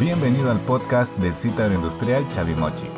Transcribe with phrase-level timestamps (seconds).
[0.00, 2.90] Bienvenido al podcast del sitio agroindustrial Chavimochic.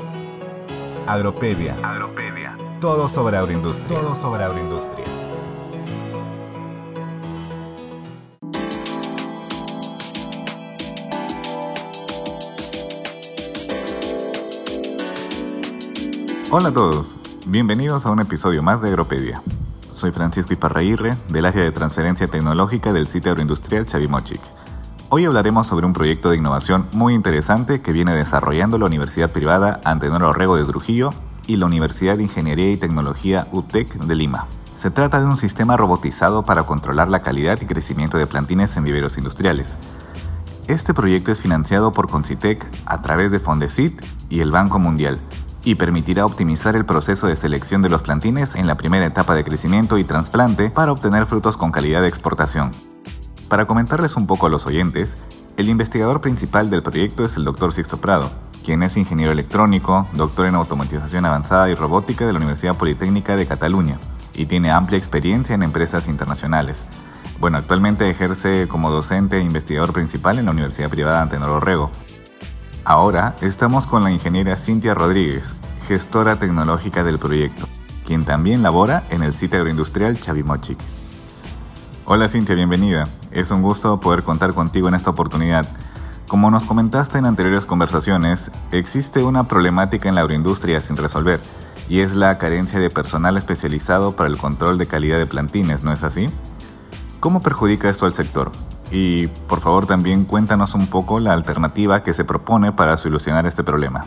[1.08, 1.76] Agropedia.
[1.82, 2.56] Agropedia.
[2.80, 3.98] Todo sobre agroindustria.
[4.00, 5.04] Todo sobre agroindustria.
[16.52, 17.16] Hola a todos,
[17.46, 19.42] bienvenidos a un episodio más de Agropedia.
[19.92, 24.63] Soy Francisco Iparraírre, del área de transferencia tecnológica del sitio agroindustrial Chavimochic.
[25.10, 29.80] Hoy hablaremos sobre un proyecto de innovación muy interesante que viene desarrollando la Universidad Privada
[29.84, 31.10] Antenor Orrego de Trujillo
[31.46, 34.46] y la Universidad de Ingeniería y Tecnología UTEC de Lima.
[34.76, 38.84] Se trata de un sistema robotizado para controlar la calidad y crecimiento de plantines en
[38.84, 39.76] viveros industriales.
[40.68, 45.20] Este proyecto es financiado por Concitec a través de Fondesit y el Banco Mundial
[45.64, 49.44] y permitirá optimizar el proceso de selección de los plantines en la primera etapa de
[49.44, 52.72] crecimiento y trasplante para obtener frutos con calidad de exportación.
[53.54, 55.16] Para comentarles un poco a los oyentes,
[55.56, 57.72] el investigador principal del proyecto es el Dr.
[57.72, 58.32] Sixto Prado,
[58.64, 63.46] quien es ingeniero electrónico, doctor en automatización avanzada y robótica de la Universidad Politécnica de
[63.46, 64.00] Cataluña
[64.34, 66.84] y tiene amplia experiencia en empresas internacionales.
[67.38, 71.92] Bueno, actualmente ejerce como docente e investigador principal en la Universidad Privada Antenor Orrego.
[72.84, 75.54] Ahora estamos con la ingeniera Cintia Rodríguez,
[75.86, 77.68] gestora tecnológica del proyecto,
[78.04, 80.78] quien también labora en el sitio agroindustrial Chavimochic.
[82.06, 83.04] Hola Cintia, bienvenida.
[83.34, 85.66] Es un gusto poder contar contigo en esta oportunidad.
[86.28, 91.40] Como nos comentaste en anteriores conversaciones, existe una problemática en la agroindustria sin resolver,
[91.88, 95.92] y es la carencia de personal especializado para el control de calidad de plantines, ¿no
[95.92, 96.28] es así?
[97.18, 98.52] ¿Cómo perjudica esto al sector?
[98.92, 103.64] Y por favor también cuéntanos un poco la alternativa que se propone para solucionar este
[103.64, 104.06] problema.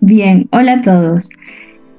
[0.00, 1.28] Bien, hola a todos.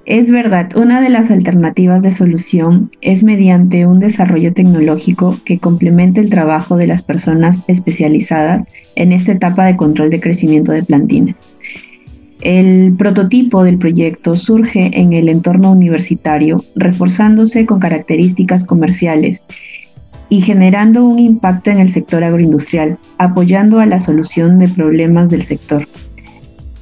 [0.06, 6.20] Es verdad, una de las alternativas de solución es mediante un desarrollo tecnológico que complemente
[6.20, 8.66] el trabajo de las personas especializadas
[8.96, 11.46] en esta etapa de control de crecimiento de plantines.
[12.42, 19.48] El prototipo del proyecto surge en el entorno universitario, reforzándose con características comerciales
[20.28, 25.44] y generando un impacto en el sector agroindustrial, apoyando a la solución de problemas del
[25.44, 25.88] sector.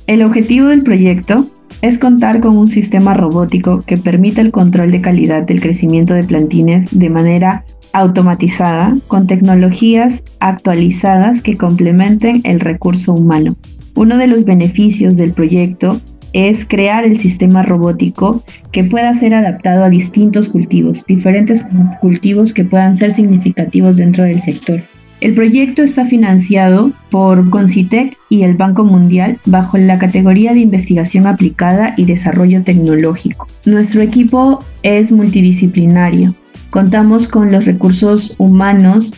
[0.08, 1.46] El objetivo del proyecto
[1.82, 6.24] es contar con un sistema robótico que permita el control de calidad del crecimiento de
[6.24, 13.56] plantines de manera automatizada con tecnologías actualizadas que complementen el recurso humano.
[13.96, 16.00] Uno de los beneficios del proyecto
[16.34, 21.66] es crear el sistema robótico que pueda ser adaptado a distintos cultivos, diferentes
[22.00, 24.82] cultivos que puedan ser significativos dentro del sector.
[25.22, 31.28] El proyecto está financiado por Concitec y el Banco Mundial bajo la categoría de investigación
[31.28, 33.48] aplicada y desarrollo tecnológico.
[33.64, 36.34] Nuestro equipo es multidisciplinario.
[36.72, 39.14] Contamos con los recursos humanos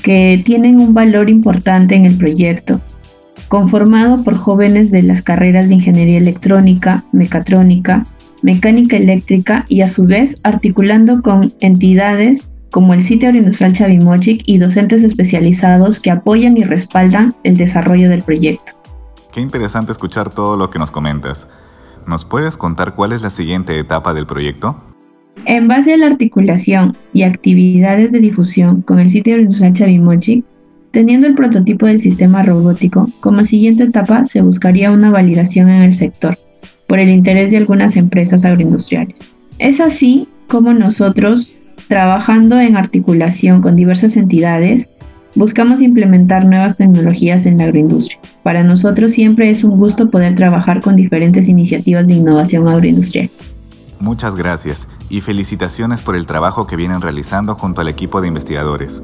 [0.00, 2.80] que tienen un valor importante en el proyecto,
[3.48, 8.06] conformado por jóvenes de las carreras de ingeniería electrónica, mecatrónica,
[8.42, 14.58] mecánica eléctrica y a su vez articulando con entidades como el sitio agroindustrial Chavimochic y
[14.58, 18.72] docentes especializados que apoyan y respaldan el desarrollo del proyecto.
[19.32, 21.48] Qué interesante escuchar todo lo que nos comentas.
[22.06, 24.82] ¿Nos puedes contar cuál es la siguiente etapa del proyecto?
[25.44, 30.44] En base a la articulación y actividades de difusión con el sitio agroindustrial Chavimochic,
[30.90, 35.92] teniendo el prototipo del sistema robótico, como siguiente etapa se buscaría una validación en el
[35.92, 36.38] sector
[36.88, 39.28] por el interés de algunas empresas agroindustriales.
[39.58, 41.56] Es así como nosotros
[41.88, 44.90] Trabajando en articulación con diversas entidades,
[45.34, 48.20] buscamos implementar nuevas tecnologías en la agroindustria.
[48.42, 53.30] Para nosotros siempre es un gusto poder trabajar con diferentes iniciativas de innovación agroindustrial.
[54.00, 59.02] Muchas gracias y felicitaciones por el trabajo que vienen realizando junto al equipo de investigadores.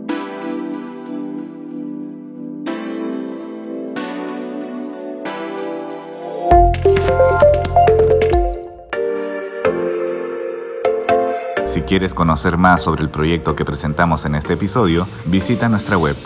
[11.84, 16.16] Quieres conocer más sobre el proyecto que presentamos en este episodio, visita nuestra web